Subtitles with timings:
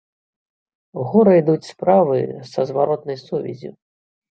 [1.11, 2.17] Горай ідуць справы
[2.55, 3.75] са зваротнай сувяззю.